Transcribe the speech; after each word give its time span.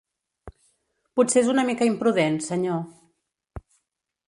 Potser 1.19 1.43
és 1.43 1.51
una 1.53 1.67
mica 1.69 1.89
imprudent, 1.91 2.41
senyor. 2.49 2.83